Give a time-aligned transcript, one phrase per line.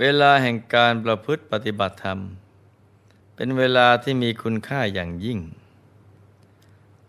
[0.00, 2.18] เวลาแห่งการประพฤติปฏิบัติธรรม
[3.34, 5.38] เป็นเวลาที่มีคุณค่าอย่างยิ่ง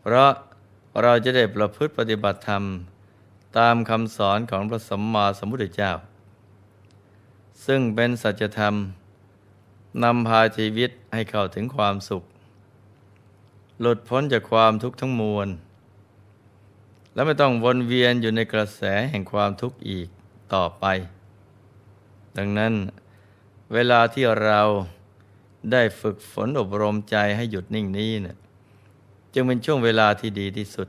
[0.01, 0.31] เพราะ
[1.01, 2.63] เราจะได้ประพฤติปฏิบัติธรรม
[3.57, 5.91] ตามคำสอนของพระสัมมาสัมพุทธเจ้า
[7.65, 8.73] ซึ่งเป็นสัจธรรม
[10.03, 12.23] นำพาชีวิตให้เข้าถึงความสุข
[13.79, 15.47] หลุดพ้นจากความทุกข์ทั้งมวล
[17.13, 20.07] และไม่ต้องวนเวียนอยู่ในกระแสแห่งความทุกข์อีก
[20.55, 20.85] ต่อไป
[22.37, 22.73] ดังนั้น
[23.73, 24.61] เวลาที่เรา
[25.71, 28.37] ได้ฝึกฝนอบรมใจให้หยุดนิ่งนี้เนะี่ย
[29.33, 30.87] จึงเป็นช่วงเวลาที่ดีที่สุด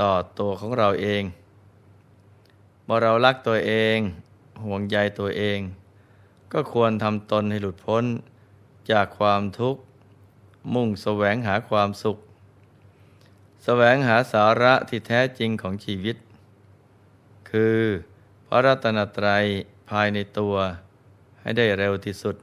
[0.00, 1.22] ต่อตัวของเราเอง
[2.84, 3.98] เมื่อเรารักตัวเอง
[4.64, 5.58] ห่วงใยตัวเอง
[6.52, 8.04] ก็ควรทำตนให้หลุดพ้น
[8.90, 9.80] จากความทุกข์
[10.74, 12.18] มุ่งแสวงหาความสุข
[13.64, 16.16] แสวงหาสาระที่แท้จริงของชีวิต
[17.50, 17.80] คือ
[18.46, 19.44] พระรัตนตรัย
[19.92, 20.54] ภายในตัว
[21.40, 22.36] ให้ได้เร็วที่สุด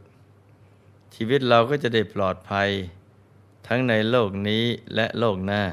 [1.16, 2.70] ชีวิตเราก็จะได้ปลอดภัย
[3.68, 4.64] ทั้งในโลกนี้
[4.96, 5.64] และโลกหน้า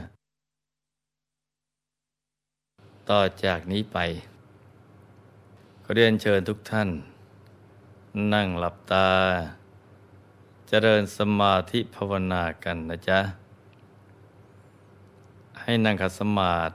[3.11, 3.99] ต่อจากนี้ไป
[5.83, 6.89] ขอเรียนเชิญทุกท่าน
[8.35, 9.09] นั่งหลับตา
[10.69, 13.21] เจริญสมาธิภาวนากันนะจ๊ะ
[15.61, 16.75] ให้นั่งขัดสมาธิ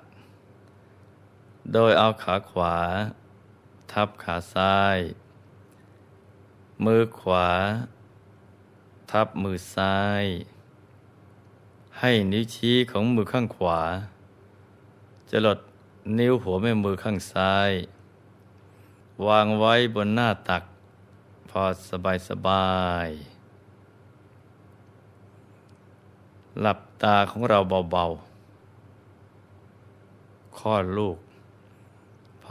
[1.74, 2.76] โดยเอาขาขวา
[3.92, 5.00] ทับขาซ้าย
[6.86, 7.50] มือขวา
[9.12, 10.24] ทับมือซ้าย
[12.00, 13.80] ให้นิ้วชี้ของมือข้างขวา
[15.30, 15.60] จะลด
[16.20, 17.72] นิ้วหัวแม่มือข้างซ้าย
[19.28, 20.64] วางไว้บนหน้าตัก
[21.50, 22.72] พอสบายสบา
[23.06, 23.08] ย
[26.62, 27.60] หลับตาของเรา
[27.92, 31.18] เบาๆคลอดลูก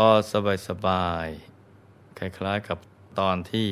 [0.08, 1.26] อสบายสบาย
[2.18, 2.78] คล้ายๆกับ
[3.18, 3.70] ตอนที่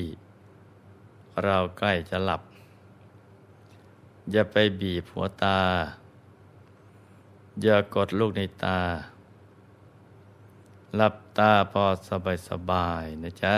[1.44, 2.42] เราใกล้จะหลับ
[4.30, 5.60] อย่าไปบีบหัวตา
[7.62, 8.80] อย่ากดลูกในตา
[10.96, 13.54] หลับตาพอสบายสบายนะจ๊ะ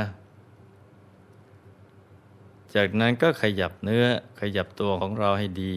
[2.74, 4.06] จากนั้นก็ขยับเนื้อ
[4.40, 5.74] ขยับตัวของเราให้ดี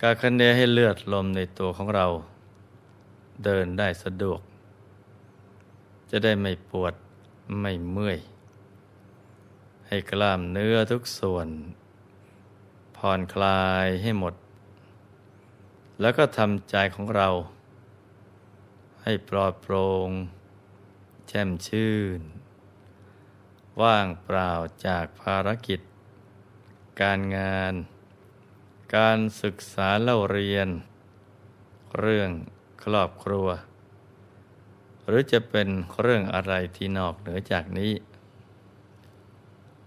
[0.00, 2.06] การคันเนให้เลือดลมในตัวของเรา
[3.44, 4.40] เดินได้สะดวก
[6.10, 6.94] จะได้ไม่ปวด
[7.60, 8.18] ไม่เมื่อย
[9.86, 11.48] ให้กล้ามเนื้อทุกส่วน
[12.96, 14.34] ผ่อนคลายให้หมด
[16.00, 17.28] แล้วก็ทำใจของเรา
[19.02, 20.10] ให้ปลอดโปร่ง
[21.28, 22.20] แช่มชื่น
[23.82, 24.52] ว่างเปล่า
[24.86, 25.80] จากภารกิจ
[27.00, 27.74] การงาน
[28.96, 30.68] การศึกษาเล่าเรียน
[31.98, 32.30] เรื่อง
[32.84, 33.48] ครอบครัว
[35.06, 35.68] หรือจะเป็น
[36.00, 37.92] เรื่องอะไรที่นอกเหนือจากนี้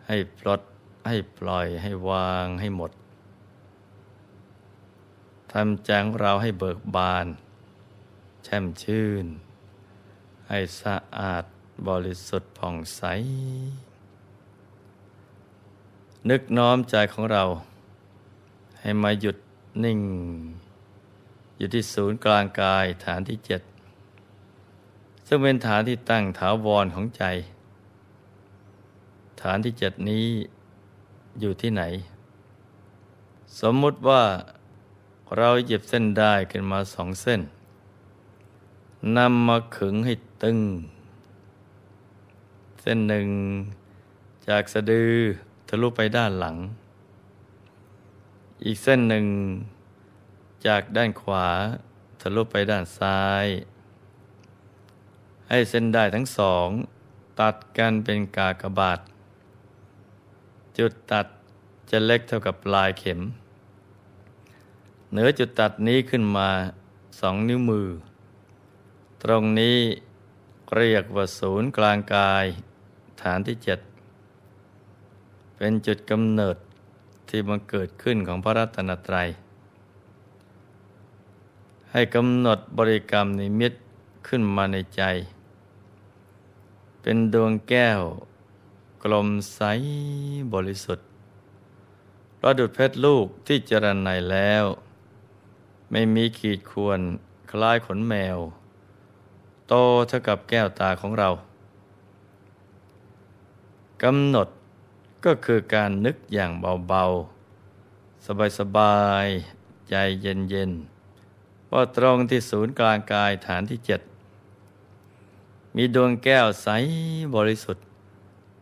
[0.08, 0.62] ให้ปลด
[1.08, 2.92] ให้ปล่อยให้วางให้หมด
[5.54, 7.28] ทำใจของเราให้เบิกบาน
[8.44, 9.26] แช่มชื่น
[10.48, 11.44] ให้สะอาด
[11.88, 13.02] บริสุทธิ์ผ่องใส
[16.30, 17.44] นึกน้อมใจของเรา
[18.80, 19.38] ให้มาหยุด
[19.84, 20.00] นิ่ง
[21.58, 23.62] อยู่ที่ศูนย์กลางกายฐานที่เจ็ด
[25.32, 27.24] ซึ่งเป็นฐานที่ตั้งถาวรของใจ
[29.42, 30.26] ฐานที่เจ็ดนี้
[31.40, 31.84] อยู่ที่ไหน
[33.60, 34.24] สมมุติว่า
[35.38, 37.42] เราหยิบเส้นได้ขึ้นมาสองเส้น
[39.18, 40.14] นำมาขึงให้
[40.44, 40.60] ตึง
[42.82, 43.28] เส้นหนึ่ง
[44.48, 45.14] จากสะดือ
[45.68, 46.58] ทะลุไปด้านหลัง
[48.66, 49.26] อีกเส้นหนึ่ง
[50.68, 51.48] จากด้านขวา
[52.22, 53.48] ทะลุไปด้านซ้าย
[55.50, 56.68] ให้เส้นได้ทั้งสอง
[57.40, 59.00] ตัดกันเป็นกากบาท
[60.78, 61.28] จุดตัด
[61.90, 63.20] จะเล็กเท่ากับปลายเข็ม
[65.12, 66.50] เหนือจุดตัดนี้ขึ้นมา
[67.20, 67.88] สองนิ้วมือ
[69.24, 69.78] ตรงนี้
[70.76, 72.46] เรียกว่าศูนย์กลางกาย
[73.22, 73.80] ฐานที่เจ็ด
[75.58, 76.58] เป็นจุดกำเนิด
[77.30, 79.28] ที่มันเกิดขึ้นของพระรัตนตรัย
[81.92, 83.74] ให้กำหนดบริกรรมนิมิต
[84.28, 85.04] ขึ้นมาในใจ
[87.02, 88.02] เป็นดวงแก้ว
[89.04, 89.62] กลมใส
[90.54, 91.08] บริสุทธิ์
[92.40, 94.66] ประดุดเพชรลูกที่เจรันในแล้ว
[95.92, 97.00] ไม่มีขีดควร
[97.52, 98.38] คล้ายขนแมว
[99.68, 99.74] โต
[100.08, 101.30] เท่ากับแก้วตาของเรา
[104.04, 104.48] กำหนด
[105.26, 106.52] ก็คือการนึกอย่าง
[106.88, 108.26] เบาๆ
[108.60, 114.02] สบายๆ ใจเย็นๆว่าตรงที่ศูนย์กลางกายฐานที่เจ็ด
[115.82, 116.68] มีดวงแก้วใส
[117.36, 117.86] บริสุทธิ์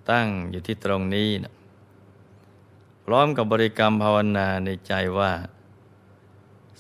[0.10, 1.52] ตั้งอยู่ที่ตรงนี้นะ
[3.04, 5.32] พร้อมกับบริกรรมภาวนาในใจว่า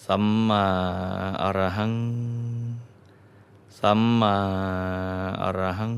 [0.05, 0.65] สัมมา
[1.41, 1.93] อรหัง
[3.79, 4.35] สัมมา
[5.41, 5.95] อรหัง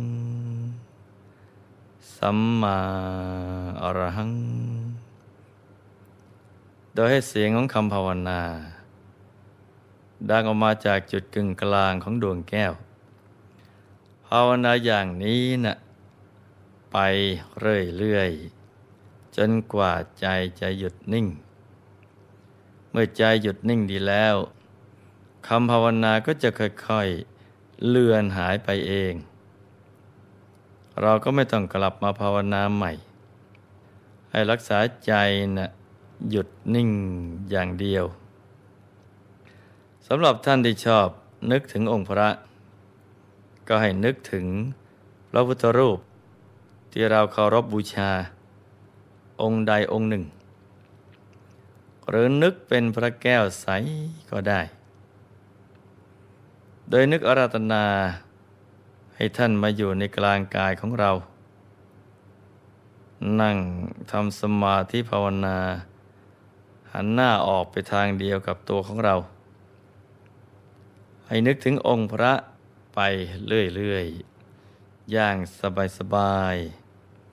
[2.18, 2.78] สัมมา
[3.84, 4.32] อรหัง
[6.94, 8.42] โดยให้เสียงของคำภาวนา
[10.30, 12.74] ดังออกมาจากจุดกึ่งกลางของดวงแก้ว
[14.34, 15.76] ภาวนาอย่างนี้นะ่ะ
[16.92, 16.98] ไป
[17.60, 20.26] เรื่อยๆจนกว่าใจ
[20.60, 21.28] จะหยุดนิ่ง
[22.92, 24.36] เมื่อใจหยุดนิ่งดีแล้ว
[25.48, 29.14] คำภาวนาก็จะค่อยๆเลือนหายไปเอง
[31.02, 32.92] เราก็ไม่ต้องกลับมาภาวนาใหม่
[34.32, 35.14] ให้รักษาใจ
[35.58, 35.70] นะ
[36.30, 36.90] หยุดนิ่ง
[37.50, 38.06] อย่างเดียว
[40.08, 41.08] สำหรับท่านที่ชอบ
[41.52, 42.30] นึกถึงองค์พระ
[43.72, 44.46] ก็ให้นึกถึง
[45.30, 46.00] พระพุทธรูป
[46.92, 48.12] ที่เราเคารพบบูชา
[49.42, 50.24] องค์ใดองค์หนึ่ง
[52.10, 53.68] หรือนึกเป็นพระแก้วใส
[54.32, 54.62] ก็ได้
[56.90, 57.86] โดยนึกอาราธนา
[59.16, 61.12] ให้ท่านมาอยู่ในกลางกายของเรา
[63.42, 63.58] นั่ง
[64.12, 65.58] ทำสมาธิภาวนา
[66.94, 69.16] หันหน้าออกไปทางเดียวกับตัวของเรา
[71.28, 72.34] ให้นึกถึงองค์พระ
[73.02, 73.12] ไป
[73.50, 75.38] เรื่อยๆ อย่าง
[75.98, 76.56] สบาย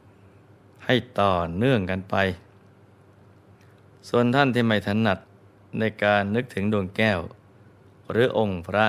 [0.05, 2.17] ๆ ให้ต่อเนื่องกันไป
[4.09, 5.19] ส่วนท่านที่ไม่ถนัด
[5.79, 7.21] ในการนึกถึงดวงแก้ว
[8.11, 8.87] หรือองค์พระ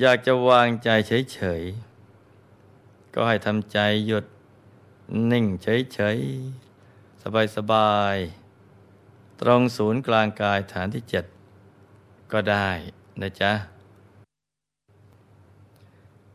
[0.00, 0.88] อยากจะวางใจ
[1.32, 4.24] เฉยๆ ก็ให้ทำใจหยุด
[5.30, 7.22] นิ่งเฉยๆ
[7.56, 11.24] สบายๆ ตรงศูนย์กลางกายฐานที่เจ็ด
[12.32, 12.68] ก็ได้
[13.22, 13.52] นะจ๊ะ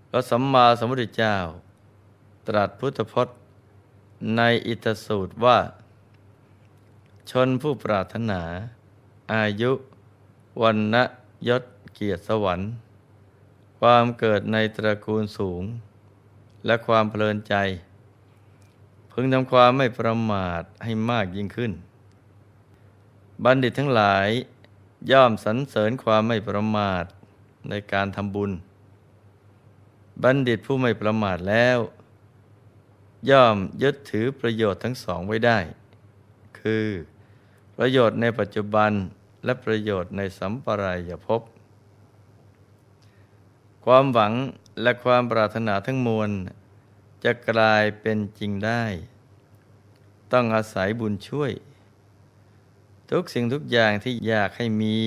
[0.09, 1.37] พระสัมมาสัมพุทธเจ้า
[2.47, 3.37] ตรัสพุทธพจน์
[4.37, 5.59] ในอิตสูตรว่า
[7.29, 8.41] ชนผู้ปรารถนา
[9.33, 9.71] อายุ
[10.61, 11.03] วันนะ
[11.47, 11.63] ยศ
[11.93, 12.69] เกียรติสวรรค์
[13.79, 15.63] ความเกิดในตระกูลสูง
[16.65, 17.55] และความเพลินใจ
[19.11, 21.71] พึงทำความไม่ประมาทให้มากยิ่งขึ้น
[23.43, 24.27] บัณฑิตทั้งหลาย
[25.11, 27.03] ย่อมสรรเสริญความไม่ประมาท
[27.69, 28.51] ในการทำบุญ
[30.23, 31.79] บัณฑิตผู้ไม่ประมาทแล้ว
[33.29, 35.59] ย่อมยึดถือประโยชน์ทั้งสองไว้ได้
[36.59, 36.87] คือ
[37.77, 38.91] ประโยชน์ในปัจจุบัน
[39.45, 41.41] และประโยชน์ในสัมปรายภพ
[43.85, 44.33] ความหวัง
[44.81, 46.29] และความปรารถนาทั้งมวล
[47.23, 48.83] จะกลายเป็นจริงได้
[50.31, 51.51] ต้องอาศัยบุญช่วย
[53.11, 54.97] ทุกสิ่งทุกอย่างที่อยากให้มี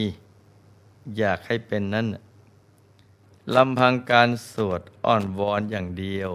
[1.19, 2.07] อยากให้เป็นนั้น
[3.57, 6.31] ลำพังการสวดอ้อนวอนอย่างเดียว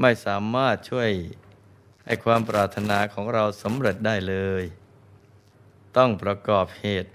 [0.00, 1.10] ไม่สามารถช่วย
[2.04, 4.64] ให้ความปรารถนาของเราสำเร็จได้เลย
[5.96, 7.10] ต้องประกอบเหตุ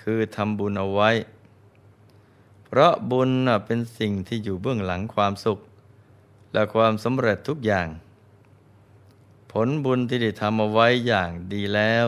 [0.00, 1.10] คือทำบุญเอาไว้
[2.64, 3.30] เพราะบุญ
[3.66, 5.58] เป็นสิ่งที่อยู่เบื้องหลังความสุข
[6.52, 7.88] และความสำเร็จทุกอย่าง
[9.52, 12.06] ผลบุญที่ได้ทำเอาไว้อย่างดีแล้ว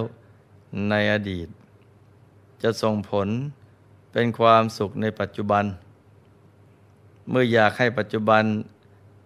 [0.89, 1.49] ในอดีต
[2.63, 3.29] จะส่งผล
[4.19, 5.65] เป็นความสุขในปัจจุบัน
[7.29, 8.45] เมื่ออยากให้ปัจจุบัน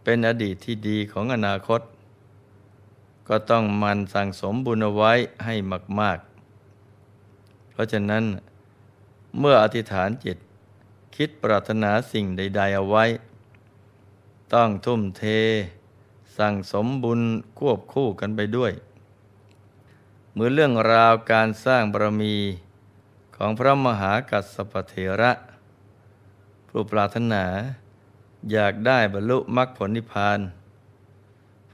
[0.04, 1.80] เป็นอดีตที่ดีของอนาคต
[3.28, 5.12] ก็ต้องมันสั่งสมบุญเอาไว้
[5.44, 5.54] ให้
[6.00, 6.18] มาก
[6.96, 8.24] ๆ เพราะฉะนั้น
[9.38, 10.38] เมื่ออธิษฐานจิต
[11.16, 13.04] คิดปรารถนาสิ่งใด ๆ เอาไว้
[14.54, 15.24] ต้องทุ่มเท
[16.38, 17.20] สั่งสมบุญ
[17.58, 18.72] ควบคู่กันไปด้วย
[20.32, 22.36] เหมือนเรื่องราวการสร้างบารมี
[23.42, 25.32] ของพระมหากัสสปเทระ
[26.68, 27.44] ผู้ปรารถนา
[28.52, 30.38] อยากได้บรรลุมรรคผลนิพพาน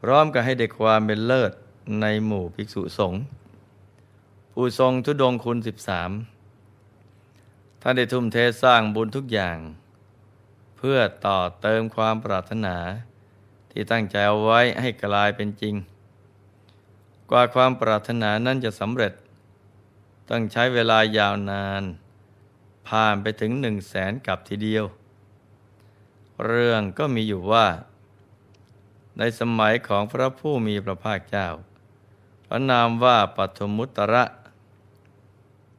[0.00, 1.52] พร้อมกับให้ได้ความเป็นเลิศ
[2.00, 3.20] ในหมู่ภิกษุสงฆ์
[4.52, 6.10] ผู้ทรงทุดงคุณสิบสาม
[7.80, 9.58] ท่านได้ทุ่มเทสร้างบุญทุกอย่าง
[10.76, 12.76] เพื่อต่อเติมความปรารถนา
[13.70, 15.74] ที่ตั้งใจเอาไว้ให้กลายเป็นจริง
[17.30, 19.12] กว่าความปรารถนานั้นจะสำเร็จ
[20.30, 21.82] ต้องใช้เวลายาวนาน
[22.88, 24.84] ผ่านไปถึงหนึ่งแสนกับทีเดียว
[26.46, 27.66] เรื่องก็มีอยู่ว่า
[29.18, 31.48] ในสมัยของพระผู้มีพระภาคเจ้า
[32.46, 34.24] พระนามว่าปัทมุตระ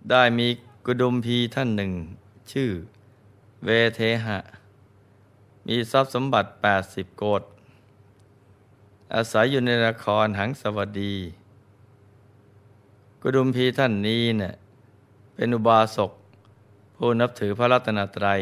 [0.10, 0.48] ได้มี
[0.86, 1.92] กุดุมพีท่านหนึ่ง
[2.52, 2.70] ชื่อ
[3.66, 4.40] เวเทหะ
[5.68, 6.50] มีทรัพย์สมบัติ
[6.84, 7.44] 80 โกด
[9.14, 11.16] อาศัยอยู่ในนครหังสวัสดี
[13.22, 14.54] กุดุมพีท่านนี้เนะ่ย
[15.36, 16.12] เป็นอุบาสก
[16.96, 18.40] ผู้นับถือพระรัตนตรัย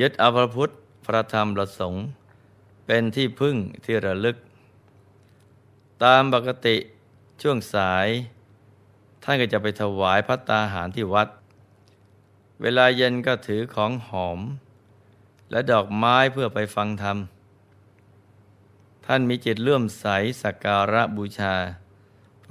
[0.00, 0.70] ยึดอภรพุทธ
[1.06, 2.02] พระธรรมประสงค์
[2.86, 4.36] เป็นที่พึ่งที่ระลึก
[6.04, 6.76] ตามปกติ
[7.42, 8.08] ช่วงสาย
[9.22, 11.28] ท่านก็จะไปถวายพัตตาหารที่วัด
[12.62, 14.40] เวลาเย็นก็ถือของหอม
[15.50, 17.16] และดอกไม้เพื่อไปฟังธรรม
[19.06, 20.06] ท่านมีจิตเลื่อมใส
[20.42, 21.54] สักการะบูชา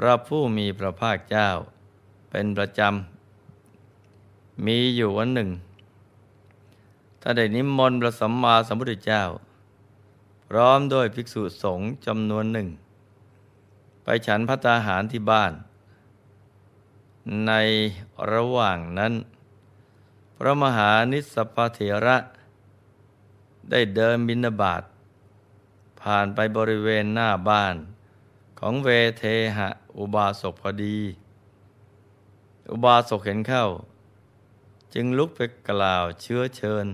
[0.01, 1.49] พระผู้มีพระภาคเจ้า
[2.31, 5.49] เป็นประจำ มีอยู่วันหนึ่ง
[7.21, 9.23] ถ้าได้นิมนต์พระสัมมาสัมพุทธเจ้า
[10.49, 12.67] พร้อมด้วยภิกษุสงฆ์จำนวนหนึ่ง
[14.03, 15.53] ไปฉันพัตาหารที่บ้าน
[17.47, 17.51] ใน
[18.31, 19.13] ระหว่างนั้น
[20.37, 22.17] พระมหานิสพเถระ
[23.69, 24.83] ได้เดินบินาบาต
[26.01, 27.75] ผ่านไปบริเวณหน้าบ้าน
[28.63, 28.89] ของเว
[29.19, 29.23] เท
[29.57, 30.97] หะ อุบาสกพอดี
[32.71, 33.65] อุบาสกเห็นเข้า
[34.93, 35.39] จึงลุกไป
[35.69, 36.85] กล่าวเชื้อเชิญ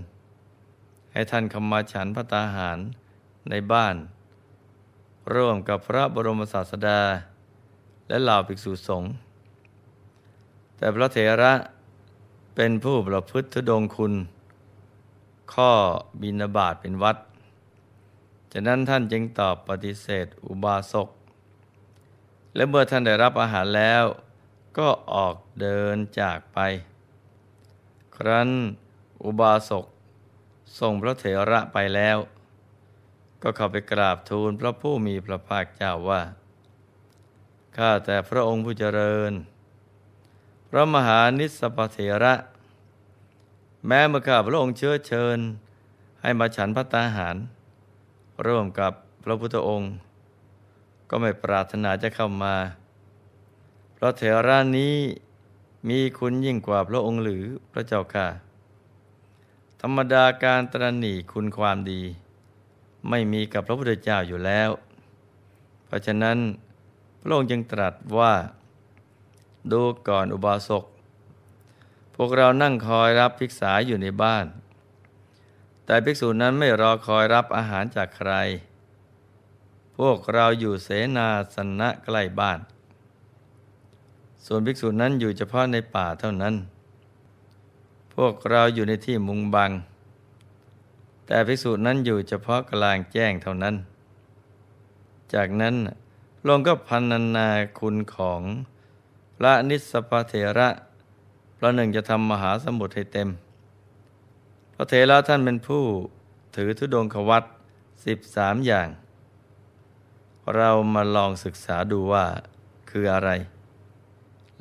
[1.12, 2.78] ให้ท่านขมาฉันพระตาหาร
[3.50, 3.96] ในบ้าน
[5.34, 7.02] ร่วมกับพระบรมศาสดา
[8.08, 9.12] และเหล่าภิกษุสงฆ์
[10.78, 11.54] แต่พระเถระ
[12.56, 14.14] เป็นผู้ประพฤติทุดงคุณ
[15.54, 15.72] ข้อ
[16.22, 17.18] บินาบาตเป็นวัด
[18.52, 21.10] จากนั้นท่านจึงตอบปฏิเสธอุบาสก
[22.56, 24.04] และเมื่อท่านได้รับอาหารแล้ว
[24.78, 26.60] ก็ออกเดินจากไป
[28.16, 28.50] ครั้น
[29.24, 29.86] อุบาสก
[30.80, 32.18] ส่งพระเถระไปแล้ว
[33.42, 36.22] ก็เข้าไปกราบทูลพระผู้มีพระภาคเจ้าว่า
[37.78, 39.32] ข้าแต่พระองค์ผู้เจริญ
[40.70, 42.34] พระมหานิสปเถระ
[43.88, 45.38] แม้เมื่อข้าพระองค์เชื้อเชิญ
[46.22, 47.36] ให้มาฉันพระตาหาร
[48.48, 48.94] ร่วมกับ
[49.24, 49.92] พระพุทธองค์
[51.10, 52.56] ก็ไม่ปรารถนาจะเข้ามา
[53.94, 54.96] เพราะเถระนี้
[55.90, 58.28] มีคุณยิ่งกว่าพระองค์หรือพระเจ้าค่ะ
[59.82, 62.02] ธรรมดาการตรณีคุณความดี
[63.10, 64.70] ไม่มีกับพระพุทธเจ้าอยู่แล้ว
[65.86, 66.38] เพราะฉะนั้น
[67.22, 68.34] พระองค์จึงตรัสว่า
[69.72, 70.86] ดูก่อนอุบาสก
[72.16, 74.46] พวกเรานั่งคอยรับภิกษาอยู่ในบ้าน
[75.86, 78.32] แต่ภิกษุนั้นไม่รอคอยรับอาหารจากใคร
[79.98, 82.60] พวกเราอยู่เสนาสนะใกล้บ้าน
[84.46, 86.56] ส่วนภิกษุนั้นอยู่เฉพาะในป่าเท่านั้น
[88.16, 89.72] พวกเราอยู่ในที่มุงบัง
[91.26, 93.76] แต่ภิกษุนั้นอยู่เฉพาะกลางแจ้งเท่านั้น
[95.34, 95.76] จากนั้น
[96.48, 97.04] ลงก็พัน
[97.36, 97.48] นา
[97.80, 98.42] คุณของ
[99.38, 100.70] พระนิสพเถระ
[101.58, 103.30] พระหนึ่งจะทำมหาสมุทรให้เต็ม
[104.74, 105.84] พระเถระท่านเป็นผู้
[106.56, 107.44] ถือธุดงควัต
[108.06, 108.88] สิบสามอย่าง
[110.54, 112.26] เรามาลองศึกษาดูว่า
[112.90, 113.30] คืออะไร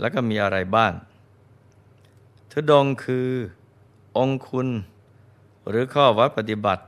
[0.00, 0.92] แล้วก็มีอะไรบ้าง
[2.50, 3.28] ทุดงคือ
[4.18, 4.68] องคุณ
[5.68, 6.84] หรือข้อวัดปฏิบัติ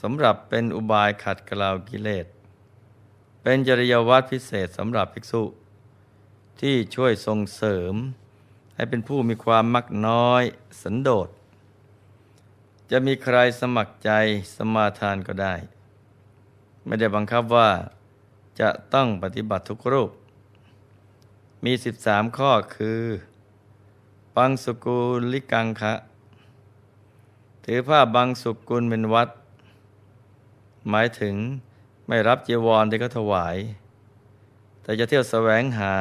[0.00, 2.26] สำหรับเป็นอุบายขัดกลาวกิเลส
[3.42, 5.42] เป็นจริยวัตรพิเศษสำหรับภิกษุ
[6.60, 7.94] ที่ช่วยส่งเสริม
[8.74, 10.42] ให้เป็นผู้มีความมักน้อย
[10.82, 11.28] สันโดษ
[12.90, 14.10] จะมีใครสมัครใจ
[14.56, 15.54] สมาทานก็ได้
[16.86, 17.70] ไม่ได้บังคับว่า
[18.60, 20.10] จะต้องปฏิบัติทุกรูป
[21.64, 23.02] มีสิบสามข้อคือ
[24.36, 24.98] บังสุกุ
[25.32, 25.94] ลิกังคะ
[27.64, 29.28] ถือผ้าบังสุกุลเป็นวัด
[30.90, 31.34] หมายถึง
[32.08, 33.56] ไม่รับเจวรที่เขาถวาย
[34.82, 35.96] แต่จะเที่ยวแสวงหา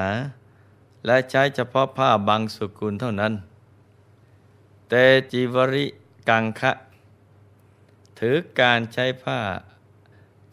[1.05, 3.33] และใช้เฉพาะผ้าบังสุกุลเท่านั้น
[4.89, 4.93] เต
[5.31, 5.85] จิวริ
[6.29, 6.71] กังคะ
[8.19, 9.39] ถือการใช้ผ้า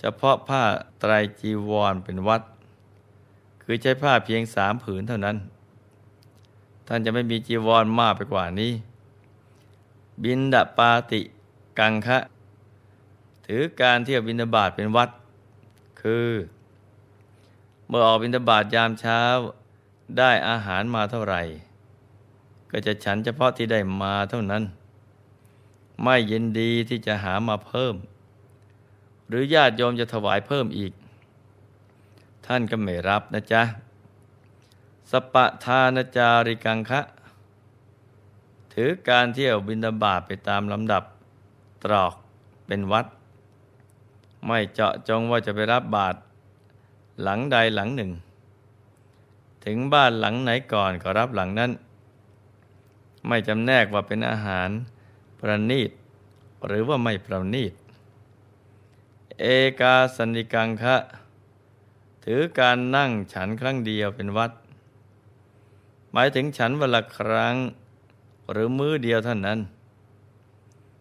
[0.05, 0.63] เฉพาะผ้า
[1.01, 2.43] ไตรจีวรเป็นวัด
[3.63, 5.37] คือใช้ผ้าเพียงสามผืนเท่านั้น
[6.87, 8.73] ท่านจะไม่มีจีวรมากไปกว่านี้
[10.23, 11.21] บินดาปาติ
[11.79, 12.19] กังคะ
[13.47, 15.11] ถือการเที่ยวบินดาบาตเป็นวัด
[16.01, 16.29] คือ
[17.89, 19.21] เมื่อออกบินดาบาตยามเช้า
[20.19, 21.43] ได้อาหารมาเท่าไหร่
[22.71, 24.63] ก็จะฉันเฉพาะที่ได้มาเท่านั้น
[26.03, 27.95] ไม่ยินดีที่จะหามาเพิ่ม
[29.33, 30.93] หรือญาติโยมจะถวายเพิ่มอีก
[32.47, 33.63] ท่านก็ไม่รับนะจ๊ะ
[35.11, 37.01] สปะทานจาริกังคะ
[38.75, 41.03] ถือการเที่ยวบินาบาตไปตามลำดับ
[41.85, 42.15] ตรอก
[42.67, 43.07] เป็นวัด
[44.47, 46.19] ไม่เจาะจงว่าจะไปรับบาตร
[47.23, 48.11] หลังใดหลังหนึ่ง
[49.65, 51.71] ถึงบ้านหลังไหนก่อนก็รับหลังนั้น
[53.29, 54.69] ไม่จำแนกว่าเป็นอาหาร
[55.39, 55.91] ประณีต
[56.67, 57.73] หรือว่าไม่ประณีต
[59.41, 59.45] เอ
[59.81, 60.97] กาสันิกังคะ
[62.25, 64.53] ถือการนั่งฉันครั้งเดียวเป็นวัด
[66.13, 67.55] หมายถึงฉันวันละครั้ง
[68.51, 69.59] หรือมื้อเดียวเท่านั้น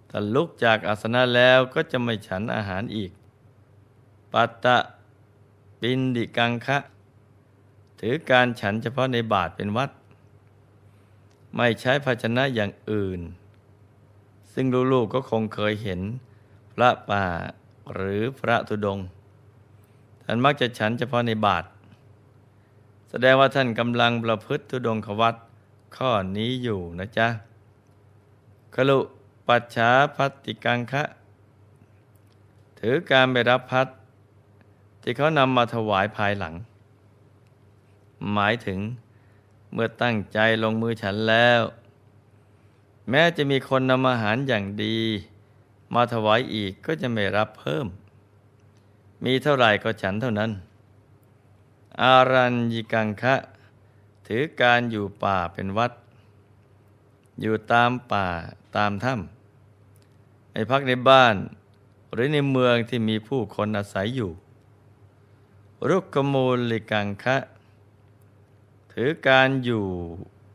[0.09, 3.11] ถ้าลุกจากอาสนะแล้วก็จะไม่ฉันอาหารอีก
[4.33, 4.77] ปัตตะ
[5.79, 6.77] ปินดิกังคะ
[7.99, 9.89] ถือการฉันเฉพาะในบาทเป็นวัด
[11.55, 13.21] ไม่ใช้ภาชนะอย่างอื่น
[14.53, 16.01] ซึ่งลูกๆก็คงเคยเห็น
[16.73, 17.25] พระป่า
[17.93, 19.07] หรือพระธุดงค์
[20.23, 21.63] ท่านมักจะฉันเฉพาะในบาท
[23.09, 25.35] แสดงว่าท่านกำลังประพฤติธุดงควัต
[25.95, 27.27] ข้อนี้อยู่นะจ๊ะ
[28.75, 28.99] ขลุ
[29.47, 31.03] ปัจฉาพัตติกังคะ
[32.79, 33.87] ถือการไปรับพัด
[35.01, 36.53] ที่เขานำมาถวายภายหลัง
[38.33, 38.79] หมายถึง
[39.73, 41.61] เมื่อตั้งใจลงมือฉันแล้ว
[43.09, 44.97] แม้จะมีคนนำอาหารอย่างดี
[45.93, 47.87] มาถวายอีกก็จะไม่รับเพิ่ม
[49.23, 50.51] มีเท่าไหร่ก็ฉันเท่านั้น
[52.01, 53.35] อารัญญิกังคะ
[54.27, 55.91] ถือการอยู่ป่าเป็นวัด
[57.41, 58.27] อยู่ตามป่า
[58.75, 61.35] ตามถ้ำไม่พักในบ้าน
[62.13, 64.31] หรือในเมืองที่มีผู้คนอาศัยอยู่
[65.87, 67.37] รุกขมูลลิกังคะ
[68.93, 69.85] ถือการอยู่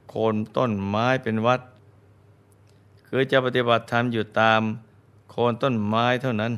[0.09, 1.61] โคนต้นไม้เป็นวัด
[3.07, 4.61] คือจะปฏิบัติธรรมอยู่ตาม
[5.31, 6.53] โคนต้นไม้เท่านั้น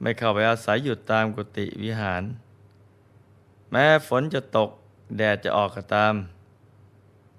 [0.00, 2.22] ไม่เข้าไปอาศัยอยู่ตามกุฏิวิหาร
[3.70, 4.70] แม้ฝนจะตก
[5.16, 6.14] แดดจะออกก็ตาม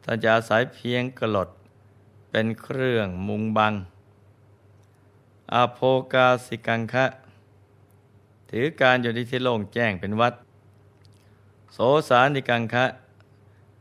[0.04, 1.50] ท่านจะอาศัยเพียงกรด
[2.30, 3.74] เป็นเครื่องมุงบัง
[5.54, 5.80] อาโภ
[6.14, 7.06] กาสิกังคะ
[8.50, 10.34] ถือการอยู่ในที่โล่งแจ้งเป็นวัด
[11.74, 11.78] โส
[12.10, 12.86] สานิกังคะ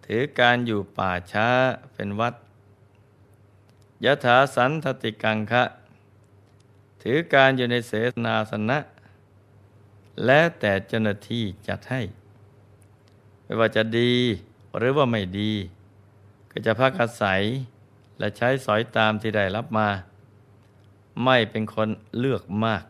[0.06, 1.48] ถือการอยู่ป่าช้า
[1.94, 2.34] เป็นวัด
[4.04, 5.62] ยถาสันทติกังคะ
[7.06, 7.92] ถือการอยู่ในเส
[8.26, 8.78] นาสนะ
[10.24, 12.00] และแต่เจ้าหน้าที่จัดให้
[13.44, 14.12] ไม่ว่าจะดี
[14.76, 15.52] หรือว่าไม่ดี
[16.50, 17.42] ก็จะพักอาศัย
[18.18, 19.88] และใช้สอยตามที่ได้รับมา
[21.24, 21.88] ไม่เป็นคน
[22.18, 22.84] เลือกมาก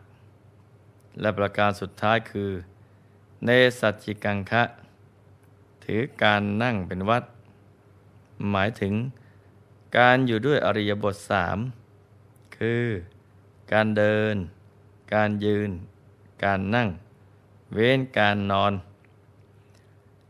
[1.21, 2.51] และประการสุดท้ายคือ
[3.45, 3.49] เน
[3.79, 4.63] สัจิกังคะ
[5.83, 7.23] ถือการนั่งเป็นวัด
[8.51, 8.93] หมายถึง
[9.97, 11.57] การอยู่ด้วยอริยบทสาม
[12.57, 12.85] คือ
[13.71, 14.35] การเดิน
[15.13, 15.69] การยืน
[16.43, 16.89] การนั่ง
[17.73, 18.73] เว้นการนอน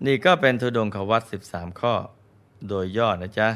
[0.06, 1.94] นี่ก็เป็นทุดงขวัตสิบสามข้อ
[2.68, 3.50] โดยย่อนะจ๊ะ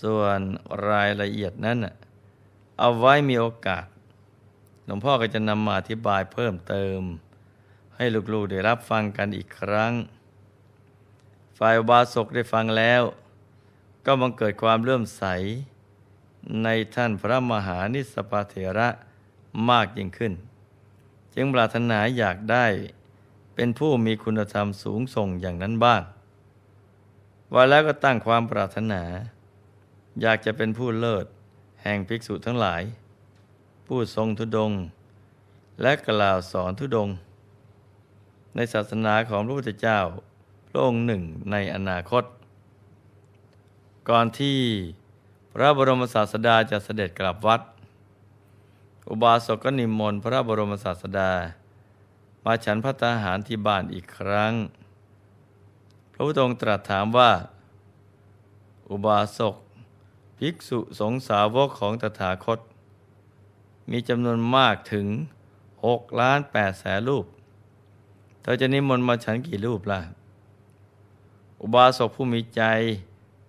[0.00, 0.40] ส่วน
[0.88, 1.78] รายละเอียดนั้น
[2.78, 3.86] เอาไว้มีโอกาส
[4.84, 7.00] หลวงพ่อก็จะนำมาอธิบายเพิ่มเติม
[7.96, 9.92] ให้ลูกๆได้รับฟังกันอีกครั้ง
[11.58, 13.02] ฝ่ายบาศกได้ฟังแล้ว
[14.06, 15.24] ก็บังเกิดความเลื่อมใส
[16.62, 18.88] ในท่านพระมหานิสปาเถระ
[19.70, 20.32] มากยิ่งขึ้น
[21.34, 22.66] จึงปรารถนาอยากได้
[23.54, 26.02] เป็นผู้มีคุณธรรมสูงส่งอย่างนั้นบ้าง
[27.54, 29.02] ว่าแล้วก็ตั้งความปรารถนา
[30.20, 31.26] อยากจะเป็นผู้เลิศ
[31.82, 32.82] แห่งภิกษุทั้งหลาย
[33.86, 34.72] ผู้ทรงทุดง
[35.82, 37.08] และกล่าวสอนทุดง
[38.54, 40.00] ในศาสนาของพระพุทธเจ้า
[40.68, 42.24] พระองค์หนึ่งในอนาคต
[44.08, 44.58] ก่อนที่
[45.56, 47.60] พระบรมศาสดาจะเสด็จกลับวัด
[49.08, 51.30] อุบาสกก็นิมนต์พระบรมศาสดา
[52.44, 54.52] มาฉันพระตาหารที่บ้านอีกครั้ง
[56.12, 57.30] พระพุทธองค์ตรัสถามว่า
[58.90, 59.54] อุบาสก
[60.38, 62.58] ภิกษุสงสาวกของตถาคต
[63.90, 65.06] มีจำนวนมากถึง
[65.86, 67.26] หกล้านแปดแสนรูป
[68.42, 70.00] เธอจะนิมนต์มาฉันกี่รูปล่ะ
[71.60, 72.62] อุบาสกผู้มีใจ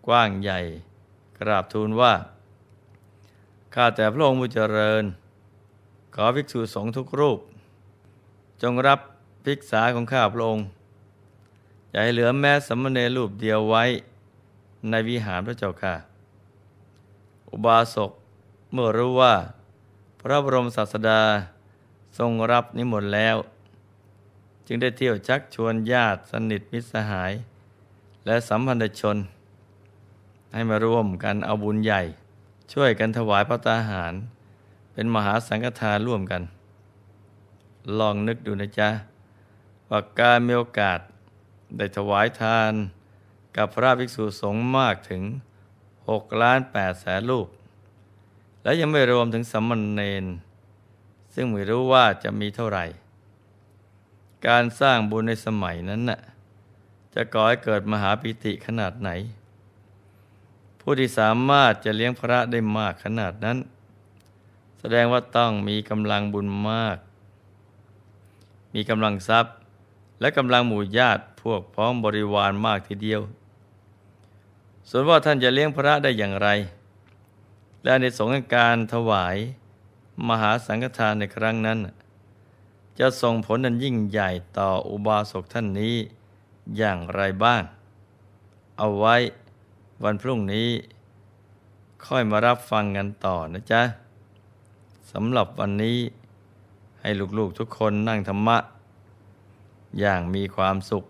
[0.07, 0.59] กว้างใหญ่
[1.39, 2.13] กราบทูลว่า
[3.73, 5.03] ข้าแต่พระองค์ผู้เจริญ
[6.15, 7.39] ขอภิกษุสงฆ์ทุกรูป
[8.61, 8.99] จงรับ
[9.45, 10.65] ภิกษาของข้าพระองค์
[11.89, 13.83] อย่าให้เหลือแม้สมณเณรรูปเดียวไว้
[14.89, 15.95] ในวิหารพระเจ้าค่ะ
[17.49, 18.11] อุบาสก
[18.71, 19.35] เมื่อรู้ว่า
[20.21, 21.21] พระบรมศาสดา
[22.17, 23.37] ทรงรับนิมนต์แล้ว
[24.67, 27.31] จึงได้เที่ยวชักชวนญาติสนิทมิตรสหาย
[28.25, 29.17] และสัมพันธชน
[30.55, 32.01] ให้มาร่วมกันเอาบุญใหญ่
[32.73, 34.13] ช่วยกันถวายพระตาหาร
[34.93, 36.41] เป็นมหาสังฆทานร่วมกัน
[37.99, 38.89] ลองนึกดูนะจ๊ะ
[39.89, 40.99] ว่าการมีโอกาส
[41.77, 42.73] ได้ถวายทาน
[43.57, 45.21] กับพระภิกษุสงฆ์มากถึง
[45.81, 47.47] 6ล้าน8แสนรูป
[48.63, 50.25] และยังไม่รวมถึงสัมมณเนน
[51.33, 52.85] ซึ่งไม่รู้ว่าจะมีเท่าไหร่
[54.47, 56.19] การสร้างบุญในสมัยนั้นน่ะ
[57.13, 59.09] จะก่อให้เกิดมหาปิติขนาดไหน
[60.87, 63.57] ผู้ที่สามารถจะเลี้ยงพระได้มากขนาดนั้น
[64.79, 66.97] แสดงว่าต้องมีกำลังบุญมาก
[68.73, 69.53] มีกำลังทรัพย์
[70.19, 73.21] และกำลังหมู่ญาติพวกพ้องบริวารมากทีเดียว
[74.89, 76.49] ส่วนว่าท่านจะเลี้ยงพระได้อย่างไร
[77.83, 79.37] และในสงการถวาย
[80.27, 81.79] มหาสังฆทานในครั้งนั้น
[82.99, 85.95] จะส่งผลนันยิ่งใหญ่ต่ออุบาสกท่านนี้
[86.77, 87.63] อย่างไรบ้าง
[88.77, 89.15] เอาไว้
[90.03, 90.69] วันพรุ่งนี้
[92.05, 93.81] ค่อยมารับฟังกันต่อนะจ๊ะ
[95.11, 95.97] สำหรับวันนี้
[97.01, 98.57] ให้ลูกๆทุกคนนั่งธรรมะ
[99.99, 101.05] อย่างมีความสุข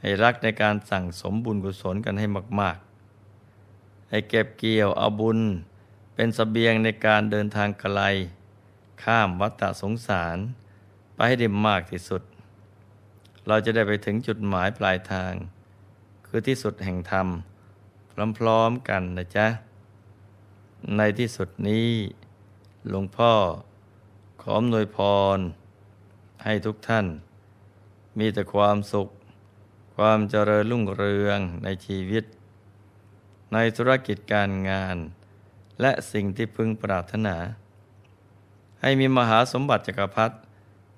[0.00, 2.26] ให้รักในการสั่งสมบุญกุศลกันให้
[2.60, 2.78] มาก
[3.44, 5.38] ๆ ให้เก็บเกี่ยวเอาบุญ
[6.14, 8.00] เป็นสเสบียงในการเดินทางไกล
[9.02, 10.38] ข้ามวัฏสงสาร
[11.14, 12.22] ไปให้ได้มากที่สุด
[13.46, 15.32] เราจะได้ไปถึงจุดหมายปลายทาง
[16.26, 17.28] คือที่สุดแห่งธรรม
[18.38, 19.46] พร้อมๆกันนะจ๊ะ
[20.96, 21.88] ในที่สุดนี้
[22.88, 23.32] หลวงพ่อ
[24.42, 24.98] ขอมนวยพ
[25.36, 25.38] ร
[26.44, 27.06] ให้ทุกท่าน
[28.18, 29.08] มีแต่ความสุข
[29.96, 32.24] ความเจริญรุ่งเรืองในชีวิต
[33.52, 34.96] ในธุรกิจการงาน
[35.80, 37.36] และสิ่งที่พึงปรารถนา
[38.82, 40.36] ให้มีมหาสมบัติจักรพรรดิ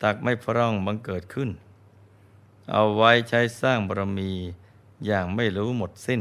[0.03, 1.51] ตักไม่พร่องบังเกิดขึ้น
[2.73, 4.33] เอาไว้ใช้สร้างบารมี
[5.07, 6.21] อย่างไม่รู้หมดสิ้น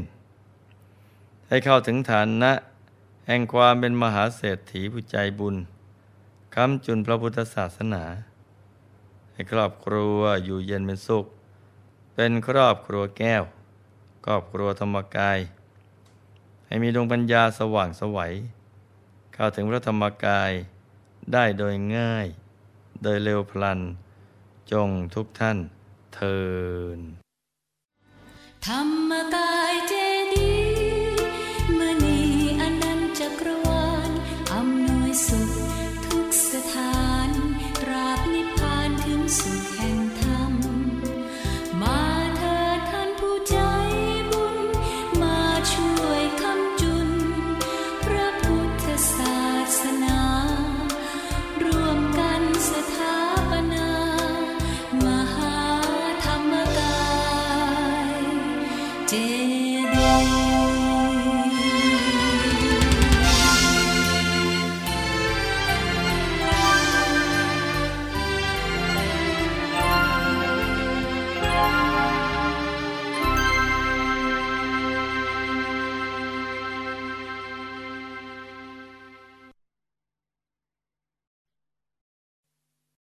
[1.49, 2.51] ให้เข้าถึงฐานนะ
[3.27, 5.55] แห่งความเป็นมหาเศรษฐีผู้ใจบุญ
[6.55, 8.03] คำจุนพระพุทธศาสนา
[9.31, 11.25] ให้ครอบครัวอยู่เย็นเป็นสุข
[12.15, 13.43] เป็นครอบครัวแก้ว
[14.25, 15.39] ครอบครัวธรรมกาย
[16.65, 18.33] ให้มีดวงปัญญาสว่างสวัย
[19.33, 20.51] เข้าถึงพระธรรมกาย
[21.33, 22.27] ได้โดยง่าย
[23.03, 23.79] โดยเร็วพลัน
[24.71, 25.57] จงทุกท่าน
[26.13, 26.39] เทิ
[26.97, 26.99] น
[28.65, 29.93] ธรรมกายเจ